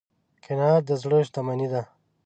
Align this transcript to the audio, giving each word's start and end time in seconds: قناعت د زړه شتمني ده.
قناعت 0.45 0.83
د 0.87 0.91
زړه 1.01 1.17
شتمني 1.27 1.67
ده. 1.73 1.81